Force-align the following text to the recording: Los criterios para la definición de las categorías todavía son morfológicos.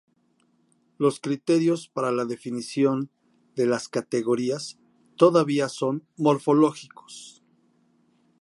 Los 0.97 1.19
criterios 1.19 1.87
para 1.87 2.11
la 2.11 2.25
definición 2.25 3.11
de 3.55 3.67
las 3.67 3.87
categorías 3.87 4.79
todavía 5.15 5.69
son 5.69 6.07
morfológicos. 6.17 7.43